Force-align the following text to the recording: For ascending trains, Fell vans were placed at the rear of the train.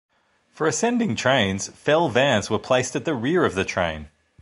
For 0.49 0.65
ascending 0.65 1.15
trains, 1.15 1.67
Fell 1.67 2.09
vans 2.09 2.49
were 2.49 2.57
placed 2.57 2.95
at 2.95 3.05
the 3.05 3.13
rear 3.13 3.45
of 3.45 3.53
the 3.53 3.63
train. 3.63 4.09